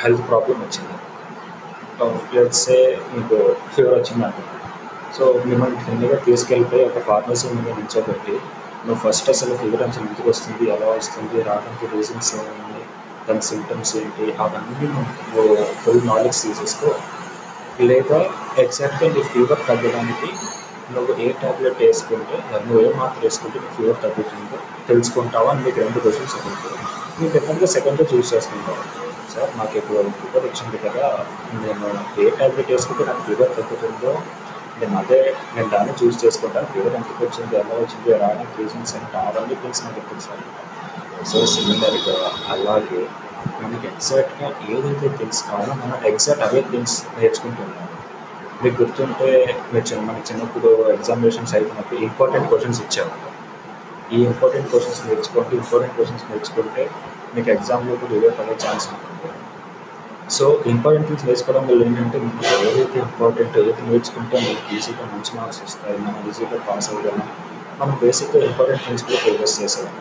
[0.02, 0.96] హెల్త్ ప్రాబ్లమ్ వచ్చింది.
[2.02, 2.76] ఆహ్, సే
[3.14, 3.36] మీకు
[3.74, 4.48] ఫీవర్ వచ్చిందనుకోండి.
[5.18, 8.34] సో, మిమ్మల్ని తిన్నగా తీసుకెళ్ళిపోయి ఒక ఫార్మసీ ముందు నిల్చోబెట్టి
[8.86, 10.70] నువ్వు ఫస్ట్ అసలు ఫీవర్ అసలు ఎందుకు వస్తుంది?
[10.70, 11.42] ఎలా వస్తుంది?
[11.42, 12.82] రావడానికి రీజన్స్ ఏమైంది
[13.28, 14.36] దాని సిమ్టమ్స్ ఏంటి?
[14.40, 16.90] అవన్నీ నువ్వు ఫుల్ నాలెడ్జ్ తీసేసుకో.
[17.90, 18.18] లేదా
[18.58, 20.30] ఎగ్జాక్ట్‌గా నీ ఫీవర్ తగ్గడానికి
[20.92, 24.58] నువ్వు ఏ టాబ్లెట్ వేసుకుంటే నువ్వు ఏ మాత్ర వేసుకుంటే నీ ఫీవర్ తగ్గుతుందో
[24.88, 26.76] తెలుసుకుంటావా అని మీకు రెండు క్వశ్చన్స్ అడుగుతారు.
[27.16, 28.82] మీరు డెఫినిట్‌గా సెకండ్లో చూస్ చేసుకుంటారు.
[29.32, 31.06] సార్ నాకు ఇప్పుడు ఫీవర్ వచ్చింది కదా!
[31.62, 31.86] నేను
[32.18, 34.12] ఏ టాబ్లెట్ వేసుకుంటే నాకు ఫీవర్ తగ్గుతుందో
[34.80, 35.20] నేను అదే
[35.54, 36.68] నేను దాన్ని చూస్ చేసుకుంటాను.
[36.74, 37.54] ఫీవర్ ఎందుకు వచ్చింది?
[37.56, 38.10] ఎలా వచ్చింది?
[38.14, 39.16] రావడానికి రీజన్స్ ఏంటి?
[39.22, 40.42] అవన్నీ థింగ్స్ నాకు సార్
[41.24, 42.16] సో, సిమిలర్‌గా
[42.48, 43.02] అలాగే
[43.62, 47.64] మనకి ఎగ్జాక్ట్‌గా ఏదైతే తెలుసు కావాలో మనం ఎగ్జాక్ట్ అవే థింగ్స్ నేర్చుకుంటూ
[48.62, 49.28] మీకు గుర్తుంటే
[49.72, 53.28] మీరు చిన్న మనకి చిన్నప్పుడు ఎగ్జామినేషన్స్ అయిపోయినప్పుడు ఇంపార్టెంట్ క్వశ్చన్స్ ఇచ్చేవాళ్ళు.
[54.12, 55.54] ఈ ఇంపార్టెంట్ క్వశ్చన్స్ నేర్చుకోండి.
[55.56, 56.82] ఇంపార్టెంట్ క్వశ్చన్స్ నేర్చుకుంటే
[57.34, 59.08] మీకు ఎగ్జామ్‌లో కూడా ఇవే పడే ఛాన్స్ ఉంటుంది.
[60.28, 65.60] సో, ఇంపార్టెంట్ థింగ్స్ నేర్చుకోవడం వల్ల ఏంటంటే మీకు ఏదైతే ఇంపార్టెంట్ ఏదైతే నేర్చుకుంటే మీకు ఈజీగా మంచి మార్క్స్
[65.64, 65.98] వస్తాయి.
[65.98, 67.26] మనం ఈజీగా పాస్ అవ్వగలం.
[67.80, 69.98] మనం బేసిక్‌గా ఇంపార్టెంట్ థింగ్స్ కూడా ఫోకస్ చేసేవాళ్ళం.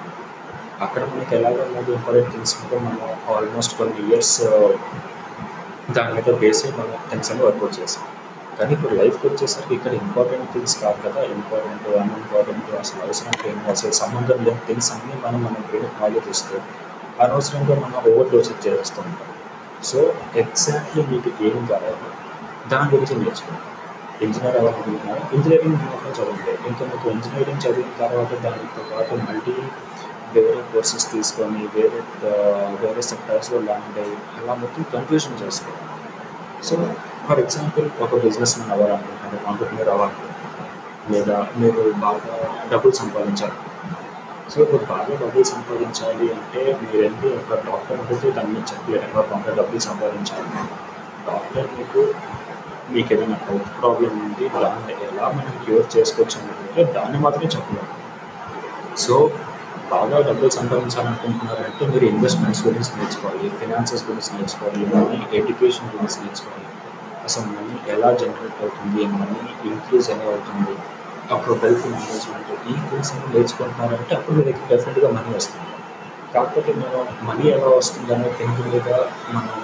[0.82, 2.94] అక్కడ మనకి ఎలాగోలాగా ఇంపార్టెంట్ థింగ్స్ మనం
[3.36, 4.36] ఆల్మోస్ట్ కొన్ని ఇయర్స్
[5.96, 8.04] దాని మీద బేస్ అయ్యి మనం థింగ్స్ అని వర్కౌట్ చేసాం.
[8.58, 11.22] కానీ ఇప్పుడు లైఫ్‌కి వచ్చేసరికి ఇక్కడ ఇంపార్టెంట్ థింగ్స్ కాదు కదా!
[11.36, 16.56] ఇంపార్టెంట్, అన్‌ఇంపార్టెంట్ అసలు అవసరం లేని అసలు సంబంధం లేని థింగ్స్ అన్నీ మనం మన బ్రెయిన్‌కి నాలెడ్జ్ ఇస్తూ
[17.20, 19.28] అనవసరంగా మనం ఓవర్ డోసేజ్ చేసేస్తూ ఉంటాం.
[19.84, 20.00] సో,
[20.36, 22.10] ఎగ్జాక్ట్‌లీ మీకు ఏం కావాలి
[22.70, 23.68] దాని గురించి నేర్చుకుంటాం
[24.22, 25.22] ఇంజనీర్ అవ్వాలనుకుంటున్నారా?
[25.36, 26.54] ఇంజనీరింగ్ మాత్రం చదవండి.
[26.70, 29.56] ఇంకా మీకు ఇంజనీరింగ్ చదివిన తర్వాత దానితో పాటు మళ్ళీ
[30.34, 32.00] వేరే కోర్సెస్ తీసుకొని వేరే
[32.82, 35.78] వేరే సెక్టార్స్‌లో ల్యాండ్ అయ్యి అలా మొత్తం కన్ఫ్యూజన్ చేస్తారు
[36.64, 36.74] సో,
[37.28, 39.40] ఫర్ ఎగ్జాంపుల్ ఒక బిజినెస్ మ్యాన్ అవ్వాలనుకుంటున్నారు.
[39.50, 40.38] ఆంటర్‌ప్రెన్యూర్ అవ్వాలనుకుంటున్నారు.
[41.12, 42.36] లేదా మీరు బాగా
[42.72, 43.58] డబ్బులు సంపాదించాలి
[44.50, 49.04] సో, ఇప్పుడు బాగా డబ్బులు సంపాదించాలి అంటే మీరు మీరెళ్ళి ఒక డాక్టర్ అడిగితే దాన్ని చెప్పలేరు.
[49.08, 50.50] ఎలా బాగా డబ్బులు సంపాదించాలి.
[51.28, 52.02] డాక్టర్ మీకు
[52.90, 54.46] మీకు ఏదైనా హెల్త్ ప్రాబ్లం ఉంది.
[54.56, 57.90] దాన్ని ఎలా మనం క్యూర్ చేసుకోవచ్చు అంటే దాన్ని మాత్రమే చెప్పలేము
[58.98, 59.16] సో,
[59.90, 63.50] బాగా డబ్బులు సంపాదించాలనుకుంటున్నారంటే మీరు ఇన్వెస్ట్‌మెంట్స్ గురించి నేర్చుకోవాలి.
[63.50, 64.86] ఫినాన్సెస్ గురించి నేర్చుకోవాలి.
[64.86, 66.68] మనీ ఎడ్యుకేషన్ గురించి నేర్చుకోవాలి.
[67.26, 69.06] అసలు మనీ ఎలా జనరేట్ అవుతుంది?
[69.06, 70.76] మనీ ఇంక్రీజ్ ఎలా అవుతుంది?
[71.32, 75.68] అప్పుడు వెల్త్ మేనేజ్‌మెంట్ ఈ థింగ్స్ అన్ని నేర్చుకుంటున్నారంటే అప్పుడు మీ దగ్గర మనీ వస్తుంది.
[76.34, 78.90] కాకపోతే మనం మనీ ఎలా వస్తుందనే థింక్ మీద
[79.34, 79.62] మనం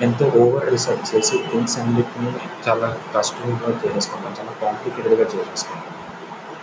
[0.00, 2.30] ఎంతో ఓవర్ రీసెర్చ్ చేసి థింగ్స్ అన్నిటిని
[2.68, 4.32] చాలా కష్టంగా చేసేసుకుంటాం.
[4.40, 5.94] చాలా కాంప్లికేటెడ్‌గా చేసేసుకుంటాం.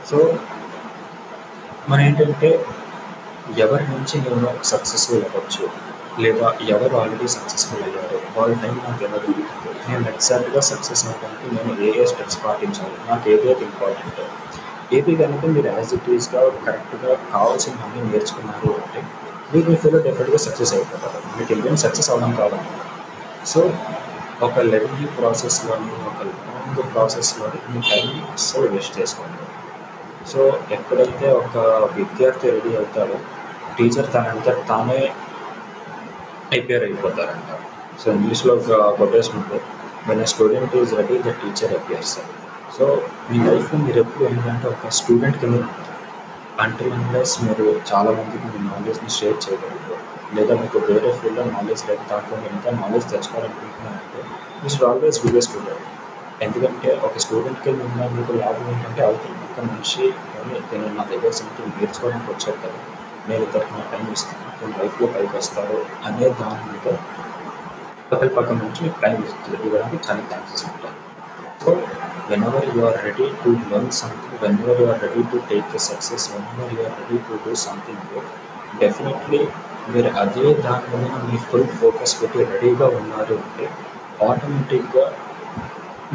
[0.10, 0.18] సో,
[1.90, 2.50] మరేంటంటే
[3.58, 4.40] ఎవరి నుంచి నేను
[4.72, 5.66] సక్సెస్‌ఫుల్ అవ్వచ్చు.
[6.24, 9.72] లేదా ఎవరు ఆల్రెడీ సక్సెస్‌ఫుల్ అయ్యారు వాళ్ళ టైం నాకు ఎలా దొరుకుతుంది?
[9.88, 12.98] నేను ఎగ్జాక్ట్‌గా సక్సెస్ అవ్వడానికి నేను ఏ ఏ స్టెప్స్ పాటించాలి?
[13.10, 14.22] నాకు ఏదైతే ఇంపార్టెంట్
[14.92, 19.00] ఏది కనుక మీరు యాజ్ ఇట్ ఈస్‌గా కరెక్ట్‌గా కావాల్సిన అన్ని నేర్చుకున్నారు అంటే
[19.52, 21.20] మీరు మీ ఫీల్డ్‌లో డెఫినెట్గా సక్సెస్ అయిపోతారు.
[21.38, 22.68] మీకు ఎందుకంటే సక్సెస్ అవ్వడం కావాలి
[23.46, 23.62] సో,
[24.42, 29.45] ఒక లెర్నింగ్ ప్రాసెస్‌లోని ఒక లాంగ్ ప్రాసెస్‌లోని మీ టైం అస్సలు వేస్ట్ చేసుకోండి
[30.26, 31.56] సో, ఎప్పుడైతే ఒక
[31.98, 33.18] విద్యార్థి రెడీ అవుతాడో
[33.78, 35.00] టీచర్ తనంతట తానే
[36.50, 37.50] ప్రిపేర్ అయిపోతారంట.
[38.00, 39.62] సో, ఇంగ్లీష్‌లో ఒక కొటేషన్ ఉంటుంది
[40.08, 42.16] when a student is ready the teacher appears
[42.78, 42.86] so,
[43.30, 45.60] మీ లైఫ్‌లో మీరెప్పుడు ఏంటంటే ఒక స్టూడెంట్ కింద
[46.60, 49.96] అంటే అన్లెస్ మీరు చాలా మందికి మీ నాలెడ్జ్‌ని షేర్ చేయగలరు.
[50.36, 52.04] లేదా మీకు వేరే ఫీల్డ్‌లో నాలెడ్జ్ లేదు.
[52.10, 54.22] దాంట్లో ఎంత knowledge తెచ్చుకోవాలనుకుంటున్నారంటే
[54.62, 55.84] you should always be a student.
[56.42, 60.06] ఎందుకంటే ఒక స్టూడెంట్‌కి ఉన్న మీకు లాభం ఏంటంటే అవుతుంది ఇక్కడ నుంచి
[60.72, 62.80] నేను నా దగ్గర సంథింగ్ నేర్చుకోవడానికి వచ్చారు కదా!
[63.28, 64.48] నేను ఇద్దరికి నా టైం ఇస్తాను.
[64.60, 66.88] నేను లైఫ్‌లో పైకొస్తారు అనే దాని మీద
[68.36, 69.58] పక్కన నుంచి మీకు టైం ఇస్తుంది.
[69.60, 70.98] ఇవ్వడానికి చాలా ఛాన్సెస్ ఉంటాయి.
[71.64, 71.72] So,
[72.50, 76.28] whenever you are ready to learn something, whenever you are ready to take the success,
[76.36, 78.06] whenever you are ready to do something
[78.80, 79.42] definitely
[79.90, 83.68] మీరు అదే దాని మీద మీ ఫుల్ ఫోకస్ పెట్టి రెడీగా ఉన్నారు అంటే
[84.26, 85.08] ఆటోమేటిక్‌గా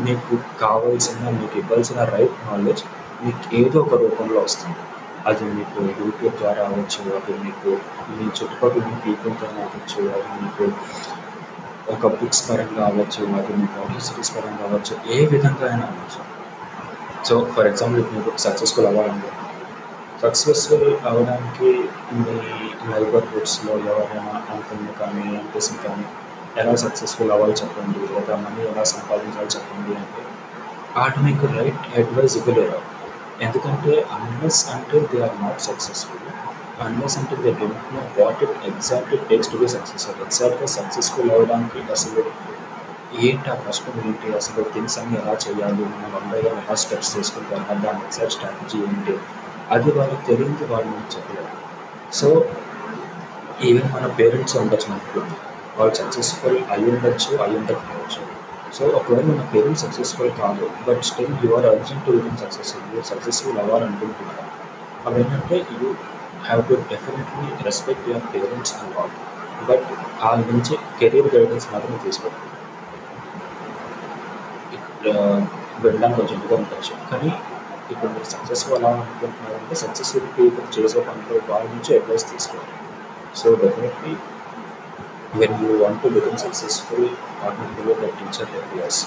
[0.04, 2.84] మీకు కావాల్సిన, మీకు ఇవ్వాల్సిన రైట్ నాలెడ్జ్
[3.22, 4.80] మీకు ఏదో ఒక రూపంలో వస్తుంది.
[5.26, 7.70] అది మీకు యూట్యూబ్ ద్వారా అవ్వచ్చు, అది మీకు
[8.10, 10.66] మీ చుట్టుపక్కల ఉన్న ద్వారా అవ్వచ్చు, అది మీకు
[11.90, 16.20] ఒక బుక్స్ పరంగా అవ్వచ్చు, అది మీ పబ్లిసిటీస్ పరంగా అవ్వచ్చు, ఏ విధంగా అయినా అవ్వచ్చు.
[17.24, 19.30] సో, ఫర్ ఎగ్జాంపుల్ ఇప్పుడు మీకు సక్సెస్‌ఫుల్ అవ్వాలంటే
[20.22, 21.68] సక్సెస్‌ఫుల్ అవ్వడానికి
[22.18, 22.34] మీ
[22.90, 26.06] నైబర్‌హుడ్స్‌లో ఎవరైనా అంకుల్‌ని కానీ, ఆంటీస్‌ని కానీ
[26.56, 30.22] ఎలా సక్సెస్‌ఫుల్ అవ్వాలి చెప్పండి, లేదా మనీ ఎలా సంపాదించాలో చెప్పండి అంటే
[30.96, 32.80] వాటి మీకు రైట్ అడ్వైస్ ఇవ్వలేరు.
[33.40, 36.26] ఎందుకంటే అన్లెస్ అంటే they are not successful,
[36.80, 40.20] unless అంటే they don't know what it exactly takes to be successful.
[40.22, 42.22] ఎగ్జాక్ట్‌గా సక్సెస్‌ఫుల్ అవ్వడానికి అసలు
[43.20, 44.28] ఏంటి ఆ కష్టం ఏంటి?
[44.36, 45.84] అసలు థింగ్స్ అన్ని ఎలా చేయాలి?
[45.94, 49.14] మనం వన్ ఎలా స్టెప్స్ తీసుకుంటాం దాని ఎగ్జాక్ట్ స్ట్రాటజీ ఏంటి?
[49.70, 51.50] అది వాళ్ళకి తెలియదు వాళ్ళు మనకు చెప్పలేదు
[52.12, 52.28] సో,
[53.62, 55.22] ఈవెన్ మన పేరెంట్స్ ఉండొచ్చు మనకు.
[55.78, 58.20] వాళ్ళు సక్సెస్‌ఫుల్ అయ్యుండొచ్చు, అయ్యుండకపోవచ్చు.
[58.72, 60.66] సో, ఒకవేళ మన పేరెంట్స్ సక్సెస్‌ఫుల్ కాదు.
[60.86, 62.84] But still you are urgent to become successful.
[62.90, 64.44] మీరు సక్సెస్‌ఫుల్ అవ్వాలనుకుంటున్నారు.
[65.06, 65.88] అవేంటంటే you
[66.44, 69.14] have to definitely respect your parents and all.
[69.68, 69.86] But
[70.22, 72.38] వాళ్ళ నుంచి కెరీర్ గైడెన్స్ మాత్రం తీసుకోండి
[74.76, 75.14] ఇట్లా
[75.84, 76.94] వెళ్ళడానికి కొంచెం ఇదిగా ఉండొచ్చు.
[77.10, 77.30] కానీ
[77.90, 82.74] ఇప్పుడు మీరు సక్సెస్‌ఫుల్ అవ్వాలనుకుంటున్నారంటే సక్సెస్‌ఫుల్ పీపుల్ చేసే పనిలో వాళ్ళ నుంచి అడ్వైస్ తీసుకోవాలి
[83.34, 84.12] so, definitely
[85.34, 87.08] when you want to become successful
[87.44, 89.00] ఆటోమేటిక్‌గా ద టీచర్ అపియర్స్.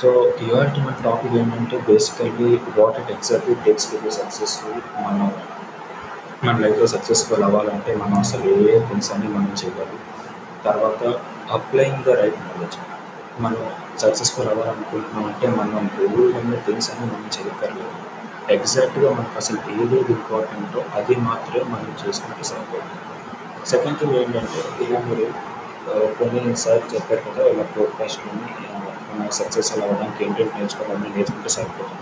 [0.00, 0.08] సో,
[0.40, 4.80] ఇవాల్టి మన టాపిక్ ఏంటంటే basically what it exactly takes to be successful.
[5.02, 5.28] మనం
[6.44, 9.98] మన లైఫ్‌లో సక్సెస్‌ఫుల్ అవ్వాలంటే మనం అసలు ఏ ఏ థింగ్స్ అన్ని మనం చేయాలి.
[10.64, 11.02] తర్వాత
[11.50, 12.78] అప్లయింగ్ ద రైట్ నాలెడ్జ్.
[13.40, 13.62] మనం
[13.98, 17.94] సక్సెస్‌ఫుల్ అవ్వాలనుకుంటున్నామంటే మనం బోలెడన్ని థింగ్స్ అన్ని మనం చేయక్కర్లేదు.
[18.50, 22.98] ఎగ్జాక్ట్‌గా మనకు అసలు ఏదేది ఇంపార్టెంటో అది మాత్రమే మనం చేసుకుంటే సరిపోతుంది.
[23.66, 25.26] సెకండ్ థింగ్ ఏంటంటే ఇలా మీరు
[26.18, 27.42] కొన్ని సార్ చెప్పారు కదా!
[27.48, 28.48] ఇలా పోడ్‌కాస్ట్‌లోని
[29.10, 31.98] మనం సక్సెస్ అలా అవ్వడానికి ఏంటంటే నేర్చుకోవాలని నేర్చుకుంటే సరిపోతుంది.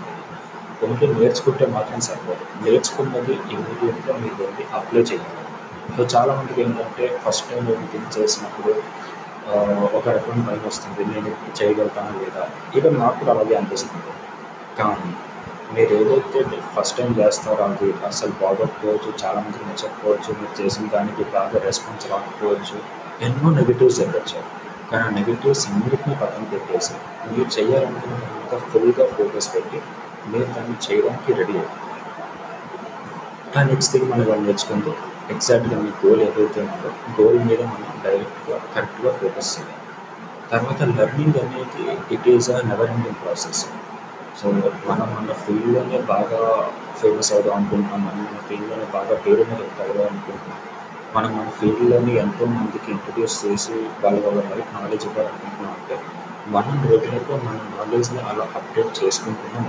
[0.83, 2.43] ఓన్లీ నేర్చుకుంటే మాత్రం సరిపోదు.
[2.63, 5.37] నేర్చుకున్నది ఇమీడియట్గా మీరు వెళ్ళి అప్లై చేయాలి.
[5.95, 8.73] సో, చాలామందికి ఏంటంటే ఫస్ట్ టైం నేను థింక్ చేసినప్పుడు
[9.91, 11.01] ఒక రకమైన భయమొస్తుంది.
[11.05, 12.43] నేను చేయగలుగుతాను చేయగలుగుతానా లేదా?
[12.77, 14.11] ఈవెన్ నాకు కూడా అలాగే అనిపిస్తుంది.
[14.77, 15.11] కానీ
[15.73, 16.39] మీరు ఏదైతే
[16.75, 22.77] ఫస్ట్ టైం చేస్తారో అది అసలు బాగోకపోవచ్చు, చాలా మంది నచ్చకపోవచ్చు, మీరు చేసిన దానికి బాగా రెస్పాన్స్ రాకపోవచ్చు.
[23.21, 24.39] ఎన్నో నెగిటివ్స్ జరగొచ్చు.
[24.89, 26.93] కానీ ఆ నెగిటివ్స్ అన్నిటిని పక్కన పెట్టేసి
[27.27, 28.15] మీరు చేయాలనుకున్న
[28.51, 29.79] దాని ఫుల్‌గా ఫోకస్ పెట్టి
[30.31, 31.77] మీరు దాన్ని చేయడానికి రెడీ అవ్వండి.
[33.55, 34.91] ఆ నెక్స్ట్ థింగ్ మనం వాళ్ళు నేర్చుకుంటే
[35.29, 39.77] ఎగ్జాక్ట్‌గా మీ గోల్ ఏదైతే ఉందో గోల్ మీద మనం డైరెక్ట్‌గా కరెక్ట్‌గా ఫోకస్ చేయాలి.
[40.51, 41.83] తర్వాత లెర్నింగ్ అనేది
[42.15, 43.61] it is a never ending process.
[44.35, 44.47] So,
[44.87, 46.39] మనం మన ఫీల్డ్‌లోనే బాగా
[46.99, 48.01] ఫేమస్ అవుదాం అనుకుంటున్నాం.
[48.07, 50.59] మనం మన ఫీల్డ్‌లోనే బాగా పేరు తగ్గదాం అనుకుంటున్నాం.
[51.15, 54.41] మనం మన ఫీల్డ్‌లోని ఎంతో మందికి ఇంట్రడ్యూస్ చేసి వాళ్ళ వాళ్ళ
[54.73, 55.95] నాలెడ్జ్ ఇవ్వాలనుకుంటున్నాం అంటే
[56.47, 59.63] మనం రోజులతో మన నాలెడ్జ్‌ని అలా అప్డేట్ చేసుకుంటూనే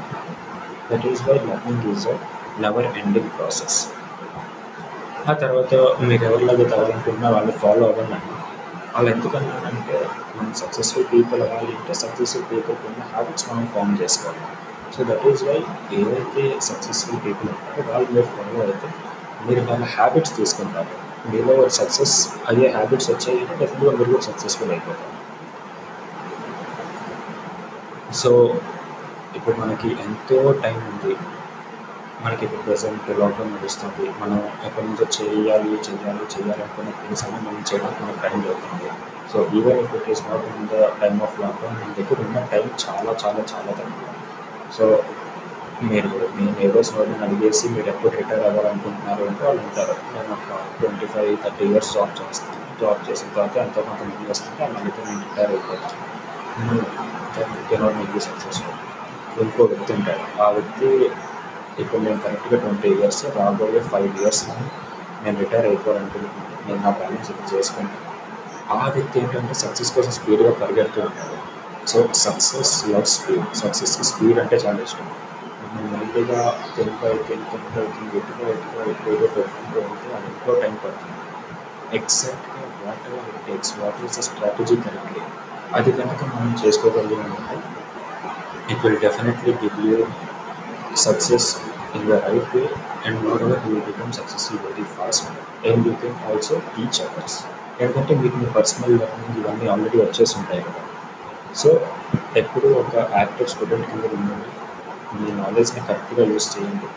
[0.91, 2.15] that is why learning is a
[2.59, 3.79] never ending process.
[5.27, 5.73] ఆ తర్వాత
[6.03, 8.19] మీరు ఎవరిలాగైతే అవ్వాలనుకుంటున్నారో వాళ్ళు ఫాలో అవ్వండి.
[8.95, 9.97] అలా ఎందుకన్నారంటే
[10.37, 14.43] మనం సక్సెస్‌ఫుల్ పీపుల్ అవ్వాలి అంటే సక్సెస్‌ఫుల్ పీపుల్‌కి ఉన్న హ్యాబిట్స్ మనం ఫామ్ చేసుకోవాలి.
[14.95, 15.59] సో, దట్ ఈస్ వై
[15.93, 18.89] ఏవైతే సక్సెస్‌ఫుల్ పీపుల్ ఉంటారో వాళ్ళు మీరు ఫాలో అయితే
[19.47, 20.93] మీరు వాళ్ళ హ్యాబిట్స్ తీసుకుంటారు.
[21.31, 22.17] మీలో సక్సెస్
[22.49, 25.09] అయ్యే హ్యాబిట్స్ వచ్చాయంటే డెఫినెట్గా మీరు కూడా సక్సెస్‌ఫుల్ అయిపోతారు.
[28.13, 28.31] సో,
[29.35, 31.13] ఇప్పుడు మనకి ఎంతో టైం ఉంది.
[32.25, 34.15] మనకి ఇప్పుడు ప్రెజెంట్ లాక్‌డౌన్ నడుస్తుంది.
[34.21, 38.89] మనం ఎప్పటినుంచో చేయాలి, చేయాలి, చేయాలి అనుకున్న థింగ్స్ అన్నీ మనం చేయడానికి మనకు టైం దొరుకుతుంది.
[39.33, 42.71] So, even if it is not in the time of lockdown మన దగ్గర ఉన్న టైం
[42.85, 44.09] చాలా చాలా చాలా తక్కువ.
[44.73, 44.85] సో,
[45.83, 49.95] మీరు మీ నైబర్స్ ఎవరినైనా అడిగేసి మీరు ఎప్పుడు రిటైర్ అవ్వాలనుకుంటున్నారు అంటే వాళ్ళు అంటారు.
[50.15, 52.61] నేను ఒక 25, 30 ఇయర్స్ జాబ్ చేస్తాను.
[52.81, 54.65] జాబ్ చేసిన తర్వాత ఎంతో కొంత మనీ వస్తుంది.
[54.65, 55.99] ఆ మనీతో నేను రిటైర్ అయిపోతాను.
[57.69, 58.79] Cannot make successful.
[59.41, 60.43] ఇంకో వ్యక్తి ఉంటాడు.
[60.43, 60.89] ఆ వ్యక్తి
[61.81, 64.43] ఇప్పుడు నేను కరెక్ట్‌గా 20 ఇయర్స్ రాబోయే ఫైవ్ ఇయర్స్
[65.23, 66.39] నేను రిటైర్ అయిపోవాలనుకుంటున్నాను.
[66.67, 68.01] నేను నా బ్యాలెన్స్ ఇప్పుడు చేసుకుంటాను.
[68.75, 71.37] ఆ వ్యక్తి ఏంటంటే సక్సెస్ కోసం స్పీడ్‌గా పరిగెడుతూ ఉంటాడు.
[71.87, 73.47] So, success love speed.
[73.55, 75.09] సక్సెస్‌కి స్పీడ్ అంటే చాలా ఇష్టం.
[75.73, 76.41] నేను మెల్లిగా
[76.77, 81.19] థింక్ బై థింక్, అవుతుంది బై థింక్ ఎటుకో ఎటు పెట్టుకుంటూ ఉంటే అది ఎక్కువ టైం పడుతుంది.
[81.93, 82.63] ఎగ్జాక్ట్‌గా
[83.09, 85.23] whatever it takes what is the strategy correctly
[85.73, 87.57] అది కనుక మనం చేసుకోగలిగామంటే
[88.73, 89.99] it will definitely give you
[91.07, 91.49] success
[91.97, 92.67] in the right way
[93.07, 95.23] and moreover you you become successful very fast.
[95.65, 97.35] Fast you can also also others.
[97.83, 100.83] ఎందుకంటే మీకు మీ personal learning ఇవన్నీ already వచ్చేసి ఉంటాయి కదా.
[101.61, 101.71] సో
[102.41, 104.51] ఎప్పుడు ఒక యాక్టివ్ స్టూడెంట్ కింద ఉండండి.
[105.15, 106.89] మీ నాలెడ్జ్ని కరెక్ట్గా యూస్ చేయండి.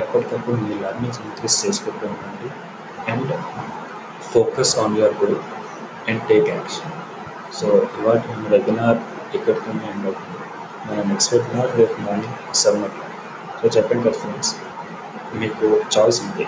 [0.00, 2.48] ఎప్పటికప్పుడు మీ లెర్నింగ్స్ ఇంక్రీస్ చేసుకుంటూ ఉండండి.
[3.12, 3.32] And
[4.32, 5.38] focus on your goal
[6.08, 6.94] and take action
[7.58, 7.66] so
[7.98, 8.98] ఇవాళ మన వెబినార్
[9.36, 10.38] ఇక్కడితోనే ఎండ్ అవుతుంది.
[10.88, 13.05] మన నెక్స్ట్ వెబినార్ రేపు morning seven o'clock
[13.58, 14.52] so చెప్పండి కదా ఫ్రెండ్స్
[15.40, 16.44] మీకు చాయిస్ ఉంది.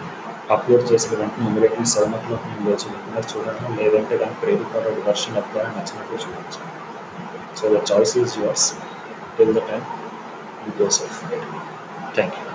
[0.55, 3.75] అప్లోడ్ చేసిన వెంటనే ఇమీడియట్లీ సెవెన్ ఓ క్లాక్ నేను లేచి వెబినార్ చూడడం.
[3.81, 6.61] లేదంటే దాని ప్రేరు కార్డ్ వర్షన్ అప్లై నచ్చినట్టు చూడవచ్చు
[7.61, 8.67] so the choice is yours
[9.39, 9.85] till the time
[10.67, 11.21] you go self
[12.17, 12.48] thank you